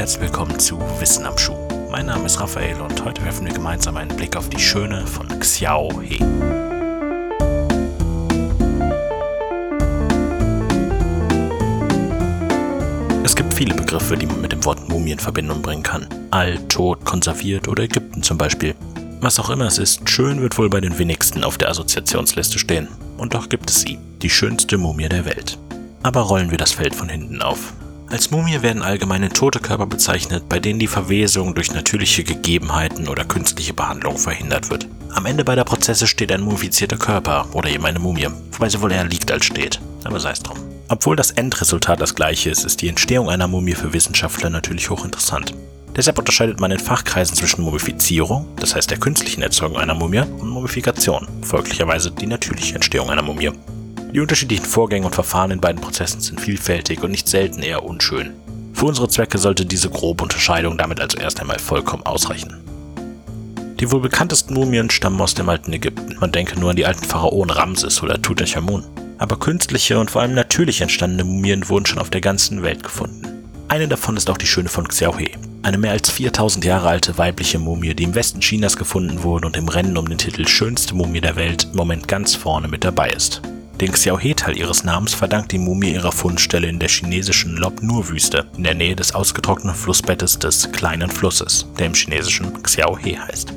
[0.00, 1.58] herzlich willkommen zu Wissen am Schuh.
[1.90, 5.28] Mein Name ist Raphael und heute werfen wir gemeinsam einen Blick auf die Schöne von
[5.40, 6.16] Xiao He.
[13.22, 16.06] Es gibt viele Begriffe, die man mit dem Wort Mumie in Verbindung bringen kann.
[16.30, 18.74] Alt, tot, konserviert oder Ägypten zum Beispiel.
[19.20, 22.88] Was auch immer es ist, schön wird wohl bei den wenigsten auf der Assoziationsliste stehen.
[23.18, 25.58] Und doch gibt es sie, die schönste Mumie der Welt.
[26.02, 27.74] Aber rollen wir das Feld von hinten auf.
[28.10, 33.24] Als Mumie werden allgemeine tote Körper bezeichnet, bei denen die Verwesung durch natürliche Gegebenheiten oder
[33.24, 34.88] künstliche Behandlung verhindert wird.
[35.14, 38.90] Am Ende beider Prozesse steht ein mumifizierter Körper oder eben eine Mumie, wobei sie wohl
[38.90, 39.80] eher liegt als steht.
[40.02, 40.58] Aber sei es drum.
[40.88, 45.54] Obwohl das Endresultat das gleiche ist, ist die Entstehung einer Mumie für Wissenschaftler natürlich hochinteressant.
[45.94, 50.48] Deshalb unterscheidet man in Fachkreisen zwischen Mumifizierung, das heißt der künstlichen Erzeugung einer Mumie, und
[50.48, 53.52] Mumifikation, folglicherweise die natürliche Entstehung einer Mumie.
[54.12, 58.32] Die unterschiedlichen Vorgänge und Verfahren in beiden Prozessen sind vielfältig und nicht selten eher unschön.
[58.72, 62.56] Für unsere Zwecke sollte diese grobe Unterscheidung damit also erst einmal vollkommen ausreichen.
[63.78, 66.16] Die wohl bekanntesten Mumien stammen aus dem alten Ägypten.
[66.18, 68.84] Man denke nur an die alten Pharaonen Ramses oder Tutanchamun.
[69.18, 73.26] Aber künstliche und vor allem natürlich entstandene Mumien wurden schon auf der ganzen Welt gefunden.
[73.68, 75.30] Eine davon ist auch die schöne von Xiaohe,
[75.62, 79.56] eine mehr als 4000 Jahre alte weibliche Mumie, die im Westen Chinas gefunden wurde und
[79.56, 83.10] im Rennen um den Titel schönste Mumie der Welt im Moment ganz vorne mit dabei
[83.10, 83.42] ist.
[83.80, 88.64] Den Xiaohe-Teil ihres Namens verdankt die Mumie ihrer Fundstelle in der chinesischen Lob Nur-Wüste, in
[88.64, 93.54] der Nähe des ausgetrockneten Flussbettes des Kleinen Flusses, der im chinesischen Xiaohe heißt.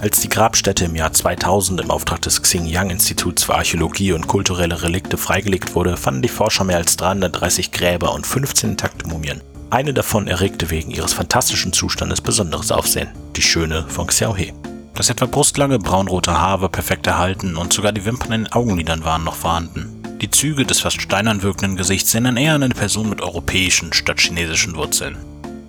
[0.00, 5.16] Als die Grabstätte im Jahr 2000 im Auftrag des Xinjiang-Instituts für Archäologie und kulturelle Relikte
[5.16, 9.40] freigelegt wurde, fanden die Forscher mehr als 330 Gräber und 15 intakte Mumien.
[9.70, 14.52] Eine davon erregte wegen ihres fantastischen Zustandes besonderes Aufsehen, die Schöne von Xiaohe.
[14.94, 19.04] Das etwa brustlange braunrote Haar war perfekt erhalten und sogar die Wimpern in den Augenlidern
[19.04, 20.00] waren noch vorhanden.
[20.20, 24.20] Die Züge des fast steinern wirkenden Gesichts erinnern eher an eine Person mit europäischen statt
[24.20, 25.16] chinesischen Wurzeln.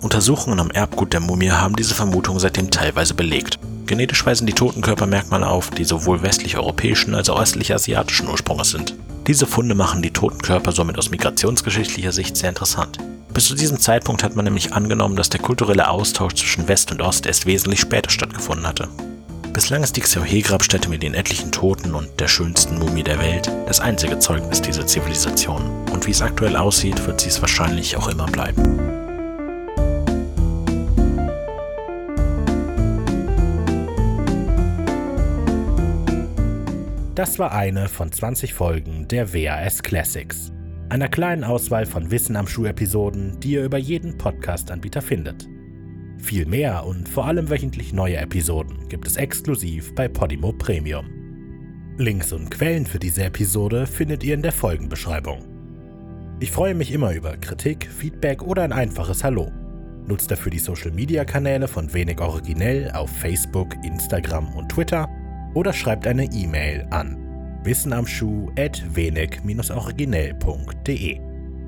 [0.00, 3.60] Untersuchungen am Erbgut der Mumie haben diese Vermutung seitdem teilweise belegt.
[3.86, 8.96] Genetisch weisen die Totenkörper Merkmale auf, die sowohl westlich-europäischen als auch östlich-asiatischen Ursprungs sind.
[9.28, 12.98] Diese Funde machen die Totenkörper somit aus migrationsgeschichtlicher Sicht sehr interessant.
[13.32, 17.00] Bis zu diesem Zeitpunkt hat man nämlich angenommen, dass der kulturelle Austausch zwischen West und
[17.00, 18.88] Ost erst wesentlich später stattgefunden hatte.
[19.52, 23.80] Bislang ist die Xiaohe-Grabstätte mit den etlichen Toten und der schönsten Mumie der Welt das
[23.80, 25.62] einzige Zeugnis dieser Zivilisation.
[25.92, 28.78] Und wie es aktuell aussieht, wird sie es wahrscheinlich auch immer bleiben.
[37.14, 40.50] Das war eine von 20 Folgen der WAS Classics,
[40.88, 45.46] einer kleinen Auswahl von Wissen am Schuh-Episoden, die ihr über jeden Podcast-Anbieter findet.
[46.22, 51.06] Viel mehr und vor allem wöchentlich neue Episoden gibt es exklusiv bei Podimo Premium.
[51.98, 55.44] Links und Quellen für diese Episode findet ihr in der Folgenbeschreibung.
[56.40, 59.50] Ich freue mich immer über Kritik, Feedback oder ein einfaches Hallo.
[60.06, 65.08] Nutzt dafür die Social Media Kanäle von Wenig Originell auf Facebook, Instagram und Twitter
[65.54, 67.18] oder schreibt eine E-Mail an
[67.64, 71.20] wissenamschuh at wenig-originell.de.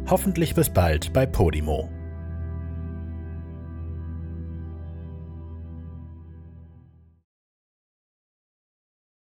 [0.08, 1.90] Hoffentlich bis bald bei Podimo.